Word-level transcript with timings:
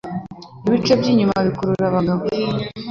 ibice 0.67 0.93
by'inyuma 0.99 1.37
bikurura 1.45 1.83
abagabo 1.91 2.23